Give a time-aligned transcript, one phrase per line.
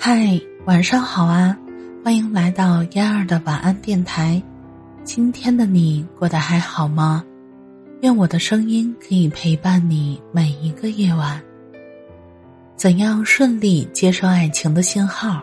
[0.00, 1.58] 嗨，晚上好啊！
[2.04, 4.40] 欢迎来到嫣儿的晚安电台。
[5.02, 7.24] 今天的你过得还好吗？
[8.02, 11.42] 愿我的声音可以陪伴你每一个夜晚。
[12.76, 15.42] 怎样顺利接受爱情的信号？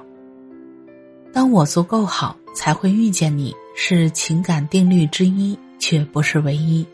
[1.34, 6.88] 当我足够好，才会遇见你，是情感定律之一，却不是唯一。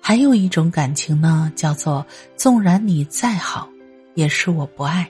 [0.00, 2.04] 还有一种感情呢，叫做
[2.36, 3.68] 纵然你再好，
[4.14, 5.06] 也是我不爱。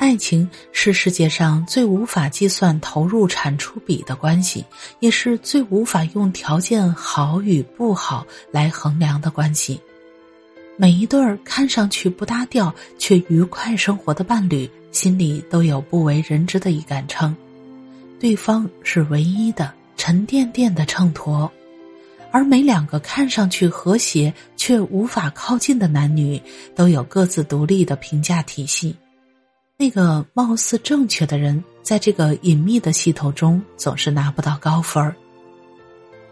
[0.00, 4.64] 爱情是世界上最无法计算投入产出比的关系，
[4.98, 9.78] 也是最无法用条件好与不好来衡量的关系。
[10.78, 17.36] 每一对儿看上去不搭调却愉快生活的伴侣，心里都有不为人知的一杆秤，
[18.18, 21.46] 对方是唯一的沉甸甸的秤砣。
[22.32, 26.40] 而每两个看上去和谐却无法靠近的男女，
[26.74, 28.96] 都有各自独立的评价体系。
[29.80, 35.16] 那个貌似正确的人，在这个隐秘的系统中总是拿不到高分儿。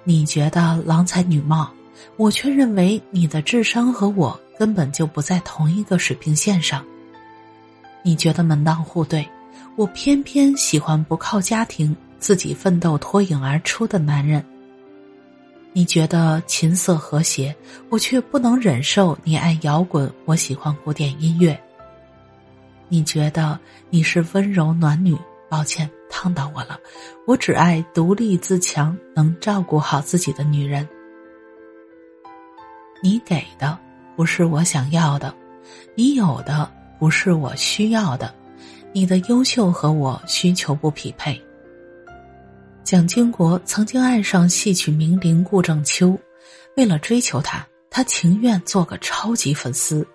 [0.04, 1.72] 你觉得郎才女貌，
[2.18, 6.84] 我却认为你的智商和我根本就不在同一个水平线上。
[8.02, 9.26] 你觉得门当户对，
[9.76, 14.44] 我偏偏喜欢不靠家庭、自己奋斗脱颖而出的男人。
[15.72, 17.56] 你觉得琴瑟和谐，
[17.88, 21.58] 我却不能忍受你爱摇滚，我喜欢古典音乐。
[22.88, 23.58] 你觉得
[23.90, 25.16] 你是温柔暖女？
[25.50, 26.78] 抱歉，烫到我了。
[27.26, 30.86] 我只爱独立自强、能照顾好自己的女人。
[33.02, 33.78] 你给的
[34.14, 35.34] 不是我想要的，
[35.94, 38.34] 你有的不是我需要的，
[38.92, 41.40] 你的优秀和我需求不匹配。
[42.84, 46.18] 蒋经国曾经爱上戏曲名伶顾正秋，
[46.76, 50.06] 为了追求她，他情愿做个超级粉丝。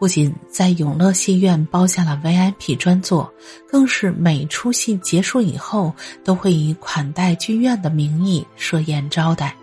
[0.00, 3.30] 不仅在永乐戏院包下了 VIP 专座，
[3.68, 9.54] 更是每出戏结束以后都会以款待剧院的名义设宴招待，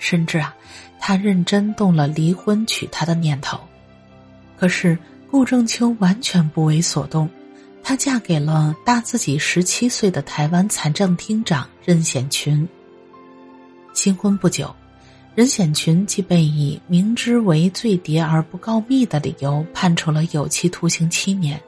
[0.00, 0.52] 甚至啊，
[0.98, 3.60] 他认真动了离婚娶她的念头。
[4.58, 4.98] 可是
[5.30, 7.30] 顾正秋完全不为所动，
[7.80, 12.68] 她嫁给了大自己十七岁的台湾财政厅长任显群。
[13.94, 14.74] 新婚不久。
[15.34, 21.60] 任显群即被以明知为罪谍而不告密的理由判处了有期徒刑七年。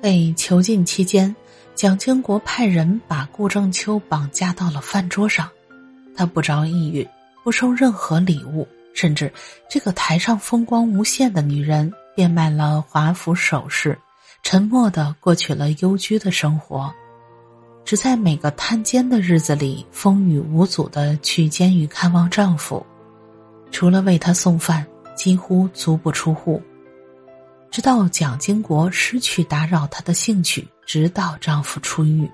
[0.00, 1.34] 被囚禁期间，
[1.74, 5.48] 蒋经国派人把顾正秋绑架到了饭桌上，
[6.14, 7.08] 他不着抑郁，
[7.42, 9.32] 不收任何礼物，甚至
[9.68, 13.98] 这个台上风光无限的女人变卖了华服首饰，
[14.42, 16.92] 沉默的过起了幽居的生活。
[17.84, 22.84] 只在每个探监的日子里，风雨无阻的去监狱看望丈夫，
[23.70, 26.62] 除了为他送饭，几乎足不出户。
[27.70, 32.30] 直到蒋经国失去打扰她的兴趣，直到丈夫出狱。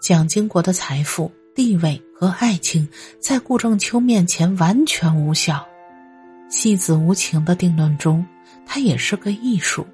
[0.00, 2.88] 蒋经国的财富、地位和爱情，
[3.20, 5.64] 在顾正秋面前完全无效。
[6.48, 8.24] 戏子无情的定论中，
[8.66, 9.86] 他也是个艺术。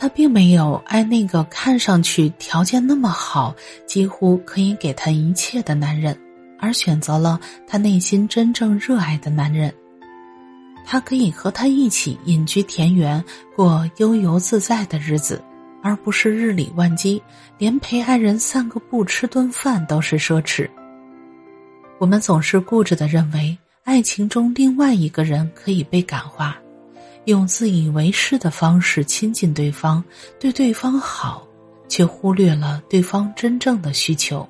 [0.00, 3.54] 他并没有爱那个看上去条件那么好、
[3.86, 6.18] 几乎可以给他一切的男人，
[6.58, 9.70] 而选择了他内心真正热爱的男人。
[10.86, 13.22] 他可以和他一起隐居田园，
[13.54, 15.44] 过悠游自在的日子，
[15.82, 17.22] 而不是日理万机，
[17.58, 20.66] 连陪爱人散个步、吃顿饭都是奢侈。
[21.98, 26.56] 我们总是固执的认为，爱情中另外一个人可以被感化。
[27.30, 30.02] 用自以为是的方式亲近对方，
[30.38, 31.46] 对对方好，
[31.88, 34.46] 却忽略了对方真正的需求。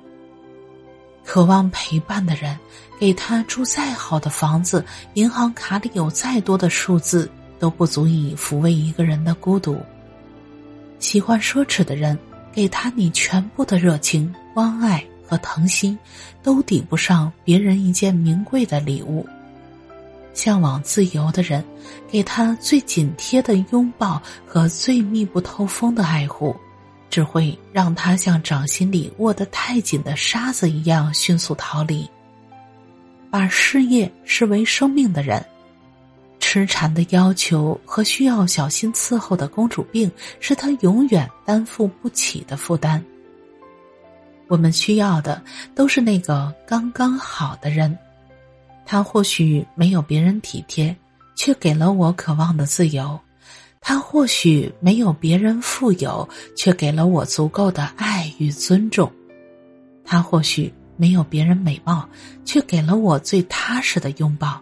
[1.23, 2.57] 渴望陪伴的人，
[2.99, 4.83] 给他住再好的房子，
[5.13, 9.79] 银行卡里有再多的数字，都不足以抚慰一个人的孤独。
[10.97, 12.17] 喜欢奢侈的人，
[12.51, 15.95] 给他你全部的热情、关爱和疼惜，
[16.41, 19.23] 都抵不上别人一件名贵的礼物。
[20.33, 21.63] 向往自由的人，
[22.09, 26.55] 给他最紧贴的拥抱和最密不透风的爱护，
[27.09, 32.09] 只会让他像掌心里握得太紧的沙子一样迅速逃离。
[33.29, 35.45] 把事业视为生命的人，
[36.39, 43.03] 痴缠的要求和需要小心伺候的公主病，是他永远担负不起的负担。
[44.47, 45.41] 我们需要的
[45.73, 47.97] 都是那个刚刚好的人。
[48.91, 50.93] 他或许没有别人体贴，
[51.33, 53.17] 却给了我渴望的自由；
[53.79, 56.27] 他或许没有别人富有，
[56.57, 59.09] 却给了我足够的爱与尊重；
[60.03, 62.05] 他或许没有别人美貌，
[62.43, 64.61] 却给了我最踏实的拥抱；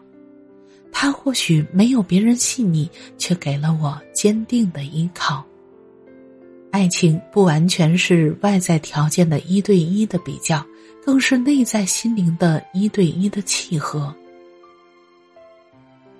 [0.92, 2.88] 他或许没有别人细腻，
[3.18, 5.44] 却给了我坚定的依靠。
[6.70, 10.64] 爱情不完全是外在条件的一对一的比较，
[11.06, 14.14] 更是内在心灵的一对一的契合。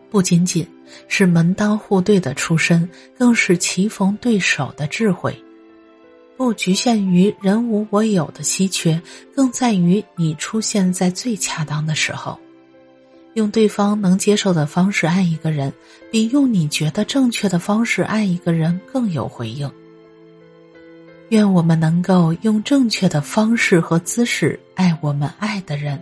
[0.10, 0.68] 不仅仅
[1.08, 5.38] 是门当户对的出身，更是棋逢对手的智慧。
[6.36, 9.00] 不局限于人无我有的稀缺，
[9.36, 12.40] 更在于你出现在最恰当的时候。
[13.36, 15.72] 用对方能接受的方式爱一个人，
[16.12, 19.70] 比用你觉得正确的方式爱一个人更有回应。
[21.30, 26.02] 愿我们能够用正确的方式和姿势爱我们爱的人，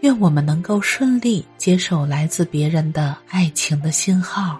[0.00, 4.58] 愿我们能够顺利接受来自别人的爱情的信号。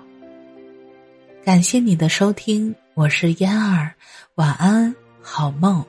[1.43, 3.95] 感谢你的收听，我是嫣儿，
[4.35, 5.83] 晚安，好梦。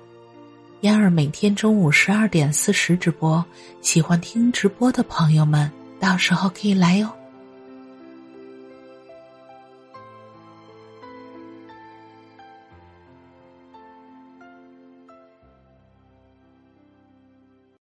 [0.79, 3.43] 嫣儿每天中午十二点四十直播，
[3.81, 5.69] 喜欢听直播的朋友们。
[5.99, 7.09] 到时候可以来哟。